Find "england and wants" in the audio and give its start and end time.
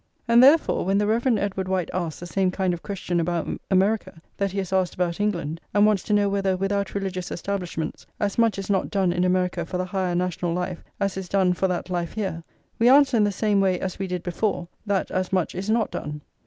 5.19-6.01